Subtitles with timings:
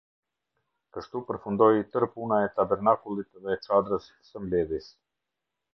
[0.95, 4.95] Kështu përfundoi tërë puna e tabernakullit dhe e çadrës së mbledhjes.